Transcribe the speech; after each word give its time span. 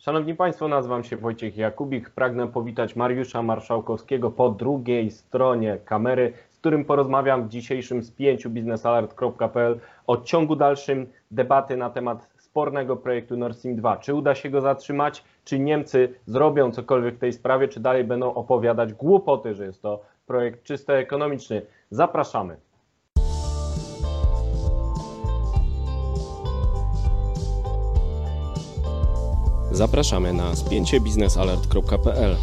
Szanowni 0.00 0.34
Państwo, 0.34 0.68
nazywam 0.68 1.04
się 1.04 1.16
Wojciech 1.16 1.56
Jakubik. 1.56 2.10
Pragnę 2.10 2.48
powitać 2.48 2.96
Mariusza 2.96 3.42
Marszałkowskiego 3.42 4.30
po 4.30 4.50
drugiej 4.50 5.10
stronie 5.10 5.78
kamery, 5.84 6.32
z 6.50 6.58
którym 6.58 6.84
porozmawiam 6.84 7.44
w 7.44 7.48
dzisiejszym 7.48 8.02
spięciu 8.02 8.50
biznesalert.pl 8.50 9.80
o 10.06 10.16
ciągu 10.16 10.56
dalszym 10.56 11.06
debaty 11.30 11.76
na 11.76 11.90
temat 11.90 12.28
spornego 12.38 12.96
projektu 12.96 13.36
Nord 13.36 13.58
Stream 13.58 13.76
2. 13.76 13.96
Czy 13.96 14.14
uda 14.14 14.34
się 14.34 14.50
go 14.50 14.60
zatrzymać? 14.60 15.24
Czy 15.44 15.58
Niemcy 15.58 16.14
zrobią 16.26 16.70
cokolwiek 16.70 17.14
w 17.14 17.18
tej 17.18 17.32
sprawie? 17.32 17.68
Czy 17.68 17.80
dalej 17.80 18.04
będą 18.04 18.34
opowiadać 18.34 18.92
głupoty, 18.92 19.54
że 19.54 19.64
jest 19.64 19.82
to 19.82 20.00
projekt 20.26 20.62
czysto 20.62 20.96
ekonomiczny? 20.96 21.62
Zapraszamy. 21.90 22.56
Zapraszamy 29.72 30.32
na 30.32 30.56
spięciebiznesalert.pl. 30.56 32.36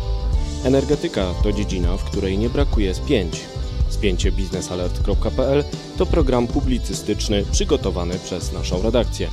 Energetyka 0.64 1.34
to 1.44 1.54
dziedzina, 1.54 1.98
w 1.98 2.04
której 2.04 2.38
nie 2.38 2.50
brakuje 2.50 2.94
spięć. 2.94 3.42
Spięciebiznesalert.pl 3.90 5.64
to 5.98 6.06
program 6.06 6.48
publicystyczny 6.48 7.46
przygotowany 7.52 8.20
przez 8.20 8.54
naszą 8.54 8.82
redakcję. 8.82 9.30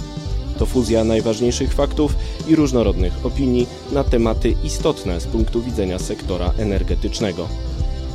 To 0.58 0.66
fuzja 0.66 1.04
najważniejszych 1.04 1.74
faktów 1.74 2.16
i 2.48 2.56
różnorodnych 2.56 3.26
opinii 3.26 3.66
na 3.92 4.04
tematy 4.04 4.54
istotne 4.64 5.20
z 5.20 5.26
punktu 5.26 5.62
widzenia 5.62 5.98
sektora 5.98 6.52
energetycznego. 6.58 7.48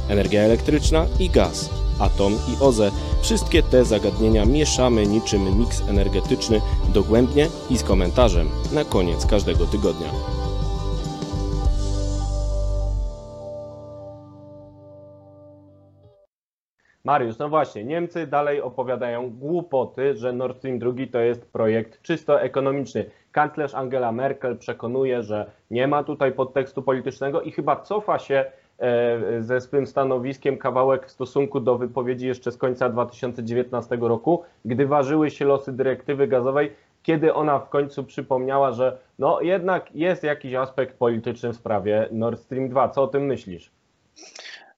Energia 0.09 0.41
elektryczna 0.41 1.05
i 1.20 1.30
gaz, 1.30 1.70
atom 1.99 2.34
i 2.34 2.63
OZE. 2.63 2.91
Wszystkie 3.21 3.63
te 3.63 3.85
zagadnienia 3.85 4.45
mieszamy 4.45 5.07
niczym 5.07 5.59
miks 5.59 5.90
energetyczny 5.90 6.62
dogłębnie 6.94 7.48
i 7.70 7.77
z 7.77 7.84
komentarzem 7.84 8.49
na 8.73 8.85
koniec 8.85 9.26
każdego 9.26 9.66
tygodnia. 9.66 10.09
Mariusz, 17.04 17.37
no 17.37 17.49
właśnie, 17.49 17.84
Niemcy 17.84 18.27
dalej 18.27 18.62
opowiadają 18.62 19.29
głupoty, 19.29 20.15
że 20.15 20.34
Nord 20.34 20.57
Stream 20.57 20.79
2 20.79 20.91
to 21.12 21.20
jest 21.20 21.52
projekt 21.52 22.02
czysto 22.02 22.41
ekonomiczny. 22.41 23.05
Kanclerz 23.31 23.76
Angela 23.76 24.12
Merkel 24.12 24.57
przekonuje, 24.57 25.24
że 25.24 25.52
nie 25.71 25.87
ma 25.87 26.04
tutaj 26.04 26.31
podtekstu 26.31 26.84
politycznego 26.84 27.41
i 27.41 27.52
chyba 27.52 27.76
cofa 27.76 28.20
się 28.20 28.46
ze 29.40 29.62
swym 29.62 29.88
stanowiskiem 29.88 30.58
kawałek 30.58 31.05
w 31.05 31.12
stosunku 31.12 31.60
do 31.60 31.77
wypowiedzi 31.77 32.27
jeszcze 32.27 32.52
z 32.52 32.58
końca 32.58 32.90
2019 32.90 33.98
roku, 34.02 34.44
gdy 34.66 34.88
ważyły 34.88 35.32
się 35.32 35.46
losy 35.46 35.74
dyrektywy 35.74 36.27
gazowej, 36.27 36.71
kiedy 37.04 37.34
ona 37.34 37.60
w 37.60 37.70
końcu 37.70 38.04
przypomniała, 38.04 38.71
że 38.71 38.98
no 39.20 39.41
jednak 39.41 39.96
jest 39.96 40.24
jakiś 40.24 40.54
aspekt 40.54 40.98
polityczny 40.98 41.54
w 41.54 41.55
sprawie 41.55 42.10
Nord 42.12 42.40
Stream 42.40 42.70
2. 42.70 42.90
Co 42.90 43.04
o 43.04 43.08
tym 43.08 43.26
myślisz? 43.26 43.71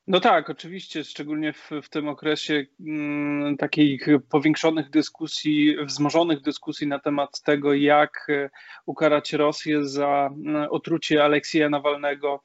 No 0.08 0.20
tak, 0.20 0.50
oczywiście, 0.50 1.04
szczególnie 1.04 1.54
w, 1.54 1.70
w 1.84 1.90
tym 1.90 2.08
okresie 2.08 2.66
mm, 2.80 3.58
takich 3.58 4.08
powiększonych 4.30 4.90
dyskusji, 4.90 5.86
wzmożonych 5.86 6.42
dyskusji 6.42 6.88
na 6.88 7.00
temat 7.00 7.42
tego, 7.42 7.74
jak 7.74 8.28
e, 8.30 8.50
ukarać 8.86 9.34
Rosję 9.34 9.88
za 9.88 10.30
mm, 10.46 10.68
otrucie 10.72 11.24
Aleksieja 11.24 11.70
Nawalnego, 11.70 12.44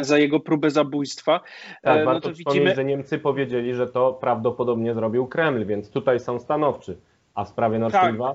za 0.00 0.18
jego 0.18 0.40
próbę 0.40 0.70
zabójstwa. 0.70 1.40
Tak, 1.82 1.98
no 1.98 2.04
warto 2.04 2.28
to 2.28 2.34
widzimy, 2.34 2.74
że 2.74 2.84
Niemcy 2.84 3.18
powiedzieli, 3.18 3.74
że 3.74 3.86
to 3.86 4.12
prawdopodobnie 4.12 4.94
zrobił 4.94 5.26
Kreml, 5.26 5.66
więc 5.66 5.90
tutaj 5.90 6.20
są 6.20 6.38
stanowczy. 6.38 6.96
A 7.34 7.44
w 7.44 7.48
sprawie 7.48 7.78
Nord 7.78 7.94
Stream 7.94 8.06
tak. 8.06 8.16
2? 8.16 8.34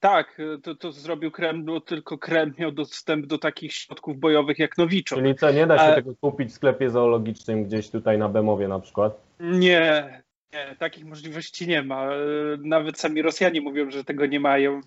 Tak, 0.00 0.38
to, 0.62 0.74
to 0.74 0.92
zrobił 0.92 1.30
Kreml, 1.30 1.64
bo 1.64 1.80
tylko 1.80 2.18
Kreml 2.18 2.52
miał 2.58 2.72
dostęp 2.72 3.26
do 3.26 3.38
takich 3.38 3.72
środków 3.72 4.18
bojowych 4.18 4.58
jak 4.58 4.78
Nowiczok. 4.78 5.18
Czyli 5.18 5.34
co, 5.34 5.52
nie 5.52 5.66
da 5.66 5.78
się 5.78 5.84
A... 5.84 5.94
tego 5.94 6.12
kupić 6.20 6.50
w 6.50 6.52
sklepie 6.52 6.90
zoologicznym 6.90 7.64
gdzieś 7.64 7.90
tutaj 7.90 8.18
na 8.18 8.28
Bemowie 8.28 8.68
na 8.68 8.78
przykład? 8.80 9.20
Nie, 9.40 10.22
nie, 10.52 10.76
takich 10.78 11.04
możliwości 11.04 11.68
nie 11.68 11.82
ma. 11.82 12.08
Nawet 12.58 12.98
sami 12.98 13.22
Rosjanie 13.22 13.60
mówią, 13.60 13.90
że 13.90 14.04
tego 14.04 14.26
nie 14.26 14.40
mają 14.40 14.80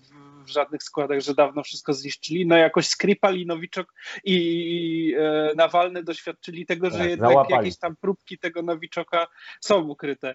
w 0.46 0.50
żadnych 0.50 0.82
składach, 0.82 1.20
że 1.20 1.34
dawno 1.34 1.62
wszystko 1.62 1.92
zniszczyli. 1.92 2.46
No 2.46 2.56
jakoś 2.56 2.86
Skripal 2.86 3.36
i 3.36 3.46
Nowiczok 3.46 3.94
i, 4.24 5.14
e, 5.18 5.52
Nawalny 5.56 6.02
doświadczyli 6.02 6.66
tego, 6.66 6.90
że 6.90 6.98
tak, 6.98 7.08
jednak 7.08 7.30
załapali. 7.30 7.54
jakieś 7.54 7.78
tam 7.78 7.96
próbki 7.96 8.38
tego 8.38 8.62
Nowiczoka 8.62 9.26
są 9.60 9.88
ukryte. 9.88 10.34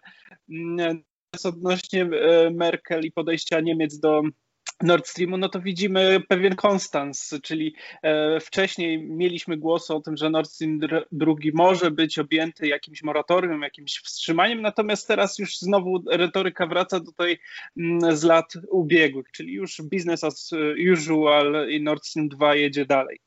Mm, 0.49 1.03
odnośnie 1.43 2.01
e, 2.03 2.49
Merkel 2.49 3.05
i 3.05 3.11
podejścia 3.11 3.59
Niemiec 3.59 3.99
do 3.99 4.21
Nord 4.83 5.07
Streamu, 5.07 5.37
no 5.37 5.49
to 5.49 5.61
widzimy 5.61 6.19
pewien 6.27 6.55
konstans, 6.55 7.35
czyli 7.43 7.75
e, 8.03 8.39
wcześniej 8.39 9.09
mieliśmy 9.09 9.57
głosy 9.57 9.93
o 9.93 10.01
tym, 10.01 10.17
że 10.17 10.29
Nord 10.29 10.49
Stream 10.49 10.79
drugi 11.11 11.51
może 11.53 11.91
być 11.91 12.19
objęty 12.19 12.67
jakimś 12.67 13.03
moratorium, 13.03 13.61
jakimś 13.61 13.97
wstrzymaniem, 13.97 14.61
natomiast 14.61 15.07
teraz 15.07 15.39
już 15.39 15.57
znowu 15.57 16.03
retoryka 16.11 16.67
wraca 16.67 16.99
do 16.99 17.11
tej 17.11 17.39
mm, 17.77 18.17
z 18.17 18.23
lat 18.23 18.53
ubiegłych, 18.69 19.31
czyli 19.31 19.53
już 19.53 19.81
business 19.81 20.23
as 20.23 20.51
usual 20.93 21.69
i 21.69 21.81
Nord 21.81 22.05
Stream 22.05 22.29
2 22.29 22.55
jedzie 22.55 22.85
dalej. 22.85 23.19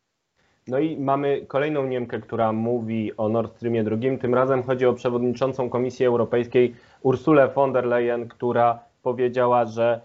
No 0.66 0.78
i 0.78 0.96
mamy 0.96 1.46
kolejną 1.48 1.86
Niemkę, 1.86 2.20
która 2.20 2.52
mówi 2.52 3.16
o 3.16 3.28
Nord 3.28 3.56
Streamie 3.56 3.84
drugim. 3.84 4.18
Tym 4.18 4.34
razem 4.34 4.62
chodzi 4.62 4.86
o 4.86 4.92
przewodniczącą 4.92 5.70
Komisji 5.70 6.06
Europejskiej 6.06 6.74
Ursulę 7.02 7.48
von 7.48 7.72
der 7.72 7.84
Leyen, 7.84 8.28
która 8.28 8.78
powiedziała, 9.02 9.64
że 9.64 10.00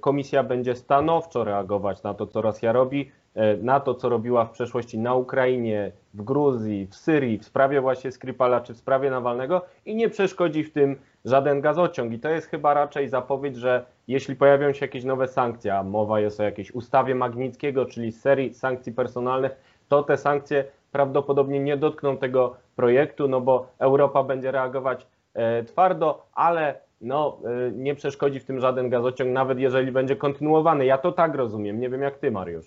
komisja 0.00 0.42
będzie 0.42 0.74
stanowczo 0.74 1.44
reagować 1.44 2.02
na 2.02 2.14
to, 2.14 2.26
co 2.26 2.42
Rosja 2.42 2.72
robi, 2.72 3.10
e, 3.34 3.56
na 3.56 3.80
to, 3.80 3.94
co 3.94 4.08
robiła 4.08 4.44
w 4.44 4.50
przeszłości 4.50 4.98
na 4.98 5.14
Ukrainie, 5.14 5.92
w 6.14 6.22
Gruzji, 6.22 6.86
w 6.86 6.94
Syrii, 6.94 7.38
w 7.38 7.44
sprawie 7.44 7.80
właśnie 7.80 8.12
Skripala 8.12 8.60
czy 8.60 8.74
w 8.74 8.76
sprawie 8.76 9.10
Nawalnego 9.10 9.62
i 9.86 9.94
nie 9.94 10.08
przeszkodzi 10.08 10.64
w 10.64 10.72
tym 10.72 10.96
żaden 11.24 11.60
gazociąg. 11.60 12.12
I 12.12 12.18
to 12.18 12.28
jest 12.28 12.46
chyba 12.46 12.74
raczej 12.74 13.08
zapowiedź, 13.08 13.56
że 13.56 13.84
jeśli 14.08 14.36
pojawią 14.36 14.72
się 14.72 14.84
jakieś 14.84 15.04
nowe 15.04 15.28
sankcje, 15.28 15.74
a 15.74 15.82
mowa 15.82 16.20
jest 16.20 16.40
o 16.40 16.42
jakiejś 16.42 16.70
ustawie 16.70 17.14
Magnickiego, 17.14 17.86
czyli 17.86 18.12
serii 18.12 18.54
sankcji 18.54 18.92
personalnych, 18.92 19.56
to 19.88 20.02
te 20.02 20.16
sankcje 20.16 20.64
prawdopodobnie 20.92 21.60
nie 21.60 21.76
dotkną 21.76 22.16
tego 22.16 22.56
projektu, 22.76 23.28
no 23.28 23.40
bo 23.40 23.66
Europa 23.78 24.22
będzie 24.22 24.50
reagować 24.50 25.06
e, 25.34 25.64
twardo, 25.64 26.26
ale 26.34 26.87
no, 27.00 27.40
y, 27.68 27.72
nie 27.72 27.94
przeszkodzi 27.94 28.40
w 28.40 28.44
tym 28.44 28.60
żaden 28.60 28.88
gazociąg, 28.88 29.32
nawet 29.32 29.58
jeżeli 29.58 29.92
będzie 29.92 30.16
kontynuowany. 30.16 30.86
Ja 30.86 30.98
to 30.98 31.12
tak 31.12 31.34
rozumiem. 31.34 31.80
Nie 31.80 31.90
wiem 31.90 32.02
jak 32.02 32.18
ty, 32.18 32.30
Mariusz. 32.30 32.66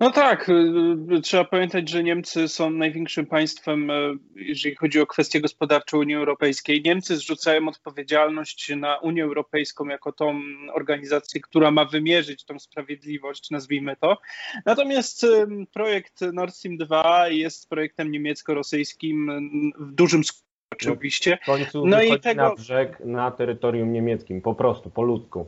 No 0.00 0.10
tak, 0.10 0.48
y, 0.48 1.20
trzeba 1.22 1.44
pamiętać, 1.44 1.88
że 1.90 2.02
Niemcy 2.02 2.48
są 2.48 2.70
największym 2.70 3.26
państwem, 3.26 3.90
y, 3.90 4.14
jeżeli 4.36 4.76
chodzi 4.76 5.00
o 5.00 5.06
kwestie 5.06 5.40
gospodarcze 5.40 5.98
Unii 5.98 6.14
Europejskiej. 6.14 6.82
Niemcy 6.84 7.16
zrzucają 7.16 7.68
odpowiedzialność 7.68 8.72
na 8.76 8.98
Unię 8.98 9.24
Europejską 9.24 9.86
jako 9.86 10.12
tą 10.12 10.40
organizację, 10.72 11.40
która 11.40 11.70
ma 11.70 11.84
wymierzyć 11.84 12.44
tą 12.44 12.58
sprawiedliwość, 12.58 13.50
nazwijmy 13.50 13.96
to. 13.96 14.18
Natomiast 14.66 15.26
projekt 15.72 16.20
Nord 16.32 16.54
Stream 16.54 16.76
2 16.76 17.28
jest 17.28 17.68
projektem 17.68 18.10
niemiecko-rosyjskim 18.10 19.30
w 19.78 19.92
dużym 19.92 20.24
skutku 20.24 20.43
oczywiście. 20.76 21.38
W 21.42 21.46
końcu 21.46 21.86
no 21.86 22.02
i 22.02 22.20
tego... 22.20 22.42
na 22.42 22.54
brzeg 22.54 23.00
na 23.00 23.30
terytorium 23.30 23.92
niemieckim, 23.92 24.40
po 24.42 24.54
prostu, 24.54 24.90
po 24.90 25.02
ludzku. 25.02 25.46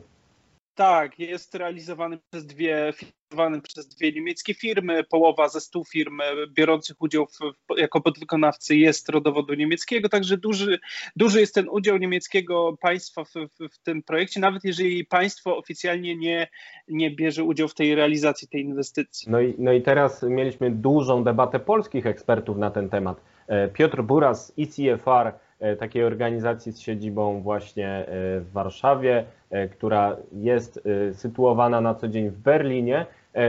Tak, 0.77 1.19
jest 1.19 1.55
realizowany 1.55 2.19
przez 2.29 2.45
dwie, 2.45 2.93
finansowany 2.95 3.61
przez 3.61 3.87
dwie 3.87 4.11
niemieckie 4.11 4.53
firmy. 4.53 5.03
Połowa 5.03 5.49
ze 5.49 5.61
stu 5.61 5.83
firm 5.85 6.19
biorących 6.53 6.95
udział 6.99 7.25
w, 7.25 7.77
jako 7.77 8.01
podwykonawcy 8.01 8.75
jest 8.75 9.09
rodowodu 9.09 9.53
niemieckiego, 9.53 10.09
także 10.09 10.37
duży, 10.37 10.79
duży 11.15 11.39
jest 11.39 11.55
ten 11.55 11.69
udział 11.69 11.97
niemieckiego 11.97 12.77
państwa 12.81 13.23
w, 13.23 13.33
w, 13.33 13.73
w, 13.73 13.79
tym 13.83 14.03
projekcie, 14.03 14.39
nawet 14.39 14.63
jeżeli 14.63 15.05
państwo 15.05 15.57
oficjalnie 15.57 16.15
nie, 16.15 16.47
nie 16.87 17.11
bierze 17.11 17.43
udziału 17.43 17.67
w 17.67 17.75
tej 17.75 17.95
realizacji 17.95 18.47
tej 18.47 18.61
inwestycji. 18.61 19.31
No 19.31 19.41
i, 19.41 19.55
no 19.57 19.73
i 19.73 19.81
teraz 19.81 20.23
mieliśmy 20.23 20.71
dużą 20.71 21.23
debatę 21.23 21.59
polskich 21.59 22.05
ekspertów 22.05 22.57
na 22.57 22.71
ten 22.71 22.89
temat 22.89 23.21
E, 23.47 23.67
Piotr 23.67 24.03
Buras 24.03 24.47
z 24.47 24.57
ICFR, 24.57 25.33
takiej 25.79 26.03
organizacji 26.03 26.71
z 26.71 26.79
siedzibą 26.79 27.41
właśnie 27.41 27.87
e, 27.87 28.05
w 28.39 28.51
Warszawie, 28.53 29.25
która 29.71 30.17
jest 30.31 30.81
sytuowana 31.13 31.81
na 31.81 31.95
co 31.95 32.07
dzień 32.07 32.29
w 32.29 32.37
Berlinie, 32.37 33.05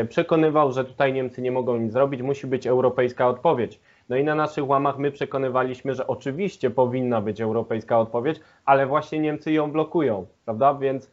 przekonywał, 0.09 0.73
że 0.73 0.85
tutaj 0.85 1.13
Niemcy 1.13 1.43
nie 1.43 1.53
mogą 1.53 1.77
nic 1.77 1.93
zrobić, 1.93 2.23
musi 2.23 2.47
być 2.47 2.67
europejska 2.67 3.29
odpowiedź. 3.29 3.81
No 4.09 4.17
i 4.17 4.25
na 4.25 4.35
naszych 4.35 4.69
łamach 4.69 4.99
my 4.99 5.11
przekonywaliśmy, 5.11 5.95
że 5.95 6.07
oczywiście 6.07 6.71
powinna 6.71 7.21
być 7.21 7.41
europejska 7.41 7.99
odpowiedź, 7.99 8.41
ale 8.65 8.87
właśnie 8.87 9.19
Niemcy 9.19 9.53
ją 9.53 9.73
blokują, 9.73 10.27
prawda? 10.45 10.75
Więc 10.75 11.11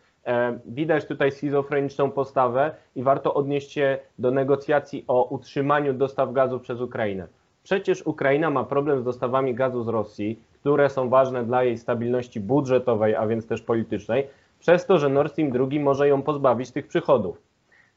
widać 0.65 1.05
tutaj 1.05 1.31
schizofreniczną 1.31 2.11
postawę 2.11 2.75
i 2.95 3.03
warto 3.03 3.33
odnieść 3.33 3.71
się 3.71 3.97
do 4.19 4.31
negocjacji 4.31 5.05
o 5.07 5.23
utrzymaniu 5.23 5.93
dostaw 5.93 6.33
gazu 6.33 6.59
przez 6.59 6.81
Ukrainę. 6.81 7.27
Przecież 7.65 8.07
Ukraina 8.07 8.49
ma 8.49 8.63
problem 8.63 8.99
z 8.99 9.03
dostawami 9.03 9.55
gazu 9.55 9.83
z 9.83 9.87
Rosji, 9.87 10.39
które 10.53 10.89
są 10.89 11.09
ważne 11.09 11.43
dla 11.43 11.63
jej 11.63 11.77
stabilności 11.77 12.39
budżetowej, 12.39 13.15
a 13.15 13.27
więc 13.27 13.47
też 13.47 13.61
politycznej, 13.61 14.27
przez 14.59 14.85
to, 14.85 14.97
że 14.97 15.09
Nord 15.09 15.31
Stream 15.31 15.51
2 15.51 15.67
może 15.79 16.07
ją 16.07 16.21
pozbawić 16.21 16.71
tych 16.71 16.87
przychodów. 16.87 17.41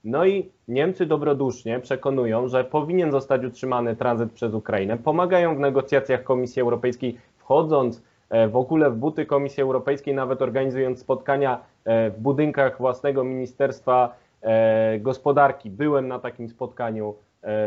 No 0.05 0.27
i 0.27 0.49
Niemcy 0.69 1.07
dobrodusznie 1.07 1.81
przekonują, 1.81 2.49
że 2.49 2.65
powinien 2.65 3.13
zostać 3.13 3.45
utrzymany 3.45 3.97
tranzyt 3.97 4.33
przez 4.33 4.55
Ukrainę. 4.55 4.99
Pomagają 4.99 5.57
w 5.57 5.61
negocjacjach 5.61 6.23
Komisji 6.23 6.63
Europejskiej, 6.63 7.19
wchodząc 7.37 8.03
w 8.51 8.57
ogóle 8.57 8.91
w 8.91 8.97
buty 8.97 9.27
Komisji 9.27 9.63
Europejskiej, 9.63 10.15
nawet 10.15 10.43
organizując 10.43 11.01
spotkania 11.01 11.61
w 11.87 12.15
budynkach 12.19 12.79
własnego 12.79 13.25
Ministerstwa 13.25 14.15
Gospodarki. 15.01 15.71
Byłem 15.71 16.09
na 16.09 16.19
takim 16.19 16.49
spotkaniu 16.49 17.15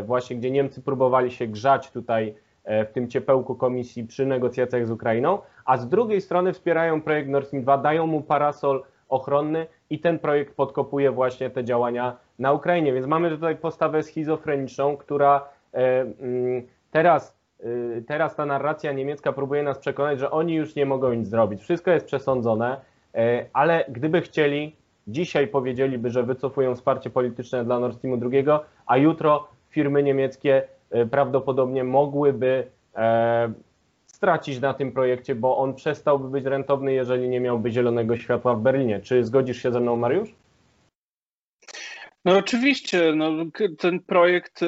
właśnie, 0.04 0.36
gdzie 0.36 0.50
Niemcy 0.50 0.82
próbowali 0.82 1.30
się 1.30 1.46
grzać 1.46 1.90
tutaj 1.90 2.34
w 2.64 2.92
tym 2.92 3.08
ciepełku 3.08 3.54
komisji 3.54 4.04
przy 4.04 4.26
negocjacjach 4.26 4.86
z 4.86 4.90
Ukrainą, 4.90 5.38
a 5.64 5.76
z 5.76 5.88
drugiej 5.88 6.20
strony 6.20 6.52
wspierają 6.52 7.00
projekt 7.00 7.28
Nord 7.28 7.46
Stream 7.46 7.62
2, 7.62 7.78
dają 7.78 8.06
mu 8.06 8.22
parasol 8.22 8.82
ochronny 9.08 9.66
i 9.90 9.98
ten 9.98 10.18
projekt 10.18 10.56
podkopuje 10.56 11.10
właśnie 11.10 11.50
te 11.50 11.64
działania 11.64 12.16
na 12.38 12.52
Ukrainie. 12.52 12.92
Więc 12.92 13.06
mamy 13.06 13.30
tutaj 13.30 13.56
postawę 13.56 14.02
schizofreniczną, 14.02 14.96
która 14.96 15.48
teraz, 16.90 17.38
teraz 18.06 18.36
ta 18.36 18.46
narracja 18.46 18.92
niemiecka 18.92 19.32
próbuje 19.32 19.62
nas 19.62 19.78
przekonać, 19.78 20.18
że 20.18 20.30
oni 20.30 20.54
już 20.54 20.74
nie 20.74 20.86
mogą 20.86 21.12
nic 21.12 21.28
zrobić. 21.28 21.62
Wszystko 21.62 21.90
jest 21.90 22.06
przesądzone, 22.06 22.80
ale 23.52 23.84
gdyby 23.88 24.20
chcieli, 24.20 24.76
dzisiaj 25.06 25.48
powiedzieliby, 25.48 26.10
że 26.10 26.22
wycofują 26.22 26.74
wsparcie 26.74 27.10
polityczne 27.10 27.64
dla 27.64 27.78
Nord 27.78 27.96
Streamu 27.96 28.16
2, 28.16 28.60
a 28.86 28.96
jutro 28.96 29.48
firmy 29.72 30.02
niemieckie 30.02 30.62
prawdopodobnie 31.10 31.84
mogłyby 31.84 32.66
stracić 34.06 34.60
na 34.60 34.74
tym 34.74 34.92
projekcie, 34.92 35.34
bo 35.34 35.56
on 35.58 35.74
przestałby 35.74 36.28
być 36.28 36.44
rentowny, 36.44 36.92
jeżeli 36.92 37.28
nie 37.28 37.40
miałby 37.40 37.70
zielonego 37.70 38.16
światła 38.16 38.54
w 38.54 38.60
Berlinie. 38.60 39.00
Czy 39.00 39.24
zgodzisz 39.24 39.62
się 39.62 39.72
ze 39.72 39.80
mną, 39.80 39.96
Mariusz? 39.96 40.34
No 42.24 42.36
oczywiście, 42.36 43.12
no, 43.16 43.30
ten 43.78 44.00
projekt 44.00 44.60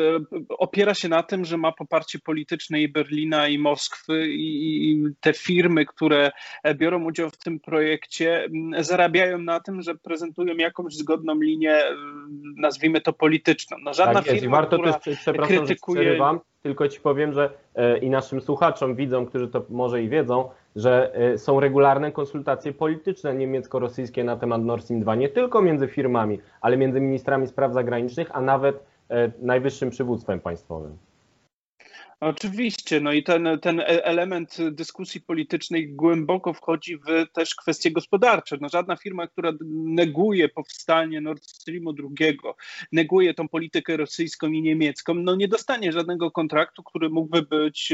opiera 0.48 0.94
się 0.94 1.08
na 1.08 1.22
tym, 1.22 1.44
że 1.44 1.56
ma 1.56 1.72
poparcie 1.72 2.18
polityczne 2.18 2.80
i 2.80 2.88
Berlina, 2.88 3.48
i 3.48 3.58
Moskwy, 3.58 4.26
i 4.28 5.04
te 5.20 5.32
firmy, 5.32 5.86
które 5.86 6.30
biorą 6.74 7.04
udział 7.04 7.30
w 7.30 7.38
tym 7.38 7.60
projekcie, 7.60 8.48
zarabiają 8.78 9.38
na 9.38 9.60
tym, 9.60 9.82
że 9.82 9.94
prezentują 9.94 10.56
jakąś 10.56 10.94
zgodną 10.94 11.34
linię, 11.34 11.80
nazwijmy 12.56 13.00
to 13.00 13.12
polityczną. 13.12 13.76
No, 13.82 13.94
żadna 13.94 14.14
tak 14.14 14.26
jest. 14.26 14.40
firma, 14.40 14.56
I 14.56 14.60
warto 14.60 14.78
która 14.78 14.92
też, 14.92 15.18
przepraszam, 15.18 15.56
krytykuje... 15.56 16.16
że 16.16 16.38
tylko 16.62 16.88
ci 16.88 17.00
powiem, 17.00 17.32
że 17.32 17.50
e, 17.74 17.98
i 17.98 18.10
naszym 18.10 18.40
słuchaczom, 18.40 18.96
widzom, 18.96 19.26
którzy 19.26 19.48
to 19.48 19.66
może 19.68 20.02
i 20.02 20.08
wiedzą, 20.08 20.50
że 20.76 21.14
e, 21.14 21.38
są 21.38 21.60
regularne 21.60 22.12
konsultacje 22.12 22.72
polityczne 22.72 23.34
niemiecko-rosyjskie 23.34 24.24
na 24.24 24.36
temat 24.36 24.62
Nord 24.62 24.84
Stream 24.84 25.00
2, 25.00 25.14
nie 25.14 25.28
tylko 25.28 25.62
między 25.62 25.88
firmami, 25.88 26.38
ale 26.60 26.76
między 26.76 27.00
ministrami 27.00 27.46
spraw 27.46 27.72
zagranicznych, 27.72 28.28
a 28.32 28.40
nawet 28.40 28.84
e, 29.10 29.32
najwyższym 29.38 29.90
przywództwem 29.90 30.40
państwowym. 30.40 30.96
Oczywiście, 32.24 33.00
no 33.00 33.12
i 33.12 33.22
ten, 33.22 33.48
ten 33.62 33.82
element 33.86 34.56
dyskusji 34.70 35.20
politycznej 35.20 35.88
głęboko 35.88 36.54
wchodzi 36.54 36.96
w 36.96 37.32
też 37.32 37.54
kwestie 37.54 37.90
gospodarcze. 37.90 38.56
No 38.60 38.68
żadna 38.68 38.96
firma, 38.96 39.26
która 39.26 39.52
neguje 39.74 40.48
powstanie 40.48 41.20
Nord 41.20 41.44
Streamu 41.44 41.94
II, 42.20 42.38
neguje 42.92 43.34
tą 43.34 43.48
politykę 43.48 43.96
rosyjską 43.96 44.46
i 44.46 44.62
niemiecką, 44.62 45.14
no 45.14 45.36
nie 45.36 45.48
dostanie 45.48 45.92
żadnego 45.92 46.30
kontraktu, 46.30 46.82
który 46.82 47.10
mógłby 47.10 47.42
być, 47.42 47.92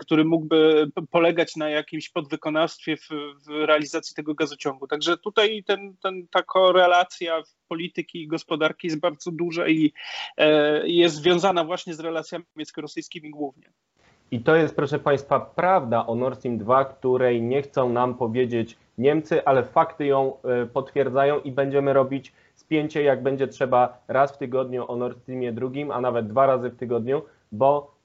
który 0.00 0.24
mógłby 0.24 0.90
polegać 1.10 1.56
na 1.56 1.68
jakimś 1.68 2.08
podwykonawstwie 2.08 2.96
w, 2.96 3.08
w 3.46 3.50
realizacji 3.50 4.14
tego 4.16 4.34
gazociągu. 4.34 4.86
Także 4.86 5.16
tutaj 5.16 5.64
ten, 5.66 5.96
ten, 6.02 6.28
ta 6.28 6.42
korelacja 6.42 7.42
polityki 7.70 8.22
i 8.22 8.28
gospodarki 8.28 8.86
jest 8.86 9.00
bardzo 9.00 9.30
duża 9.30 9.68
i 9.68 9.92
e, 10.36 10.88
jest 10.88 11.14
związana 11.16 11.64
właśnie 11.64 11.94
z 11.94 12.00
relacjami 12.00 12.44
niemiecko-rosyjskimi 12.56 13.30
głównie. 13.30 13.70
I 14.30 14.40
to 14.40 14.56
jest, 14.56 14.76
proszę 14.76 14.98
Państwa, 14.98 15.40
prawda 15.40 16.06
o 16.06 16.14
Nord 16.14 16.38
Stream 16.38 16.58
2, 16.58 16.84
której 16.84 17.42
nie 17.42 17.62
chcą 17.62 17.88
nam 17.88 18.14
powiedzieć 18.14 18.76
Niemcy, 18.98 19.44
ale 19.44 19.62
fakty 19.64 20.06
ją 20.06 20.32
e, 20.42 20.66
potwierdzają 20.66 21.40
i 21.40 21.52
będziemy 21.52 21.92
robić 21.92 22.32
spięcie, 22.54 23.02
jak 23.02 23.22
będzie 23.22 23.48
trzeba, 23.48 24.02
raz 24.08 24.32
w 24.32 24.38
tygodniu 24.38 24.84
o 24.88 24.96
Nord 24.96 25.18
Streamie 25.22 25.52
drugim, 25.52 25.90
a 25.90 26.00
nawet 26.00 26.28
dwa 26.28 26.46
razy 26.46 26.70
w 26.70 26.76
tygodniu, 26.76 27.22
bo 27.52 27.99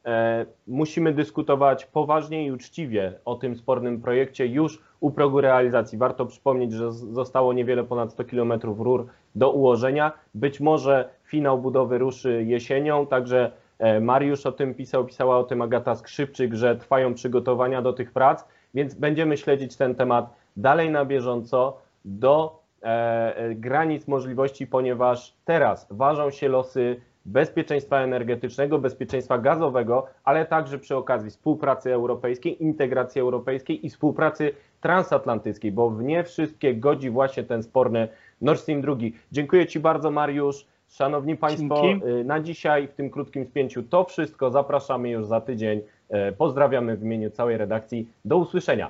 musimy 0.68 1.14
dyskutować 1.14 1.86
poważnie 1.86 2.46
i 2.46 2.52
uczciwie 2.52 3.14
o 3.26 3.36
tym 3.36 3.56
spornym 3.56 4.02
projekcie 4.02 4.48
już 4.48 4.82
u 5.00 5.12
progu 5.12 5.42
realizacji. 5.42 5.98
Warto 5.98 6.26
przypomnieć, 6.26 6.74
że 6.74 6.92
zostało 6.92 7.54
niewiele 7.54 7.84
ponad 7.84 8.12
100 8.12 8.26
km 8.26 8.54
rur 8.64 9.08
do 9.36 9.52
ułożenia. 9.52 10.12
Być 10.34 10.60
może 10.60 11.10
finał 11.24 11.58
budowy 11.58 11.98
ruszy 11.98 12.44
jesienią, 12.44 13.08
także 13.08 13.52
e, 13.80 14.00
Mariusz 14.00 14.46
o 14.46 14.52
tym 14.52 14.74
pisał, 14.74 15.06
pisała 15.06 15.38
o 15.38 15.44
tym 15.44 15.62
Agata 15.62 15.96
Skrzypczyk, 15.96 16.54
że 16.54 16.76
trwają 16.76 17.14
przygotowania 17.14 17.82
do 17.82 17.94
tych 17.94 18.12
prac, 18.12 18.46
więc 18.74 18.94
będziemy 18.94 19.38
śledzić 19.38 19.76
ten 19.76 19.96
temat 19.96 20.34
dalej 20.58 20.90
na 20.90 21.06
bieżąco 21.06 21.78
do 22.06 22.60
e, 22.84 23.38
e, 23.38 23.56
granic 23.56 24.08
możliwości, 24.08 24.68
ponieważ 24.68 25.34
teraz 25.46 25.88
ważą 25.92 26.32
się 26.32 26.50
losy 26.50 27.02
bezpieczeństwa 27.26 28.00
energetycznego, 28.00 28.80
bezpieczeństwa 28.80 29.38
gazowego, 29.38 30.06
ale 30.24 30.46
także 30.46 30.80
przy 30.80 30.96
okazji 30.96 31.30
współpracy 31.30 31.94
europejskiej, 31.94 32.64
integracji 32.64 33.22
europejskiej 33.22 33.86
i 33.86 33.90
współpracy 33.90 34.52
transatlantyckiej, 34.82 35.72
bo 35.72 35.90
w 35.90 36.04
nie 36.04 36.24
wszystkie 36.24 36.76
godzi 36.76 37.10
właśnie 37.10 37.44
ten 37.44 37.64
sporny 37.64 38.08
Nord 38.42 38.60
Stream 38.60 38.82
2. 38.82 38.96
Dziękuję 39.32 39.68
Ci 39.68 39.80
bardzo, 39.80 40.12
Mariusz. 40.12 40.66
Szanowni 40.88 41.38
Państwo, 41.38 41.82
Dzięki. 41.82 42.08
y, 42.08 42.24
na 42.24 42.40
dzisiaj 42.40 42.88
w 42.88 42.94
tym 42.94 43.10
krótkim 43.10 43.46
spięciu 43.46 43.84
to 43.84 44.04
wszystko. 44.04 44.52
Zapraszamy 44.52 45.10
już 45.10 45.26
za 45.26 45.42
tydzień. 45.42 45.82
E, 46.10 46.32
Pozdrawiamy 46.32 46.98
w 46.98 47.04
imieniu 47.04 47.30
całej 47.30 47.58
redakcji. 47.58 48.10
Do 48.26 48.38
usłyszenia. 48.38 48.90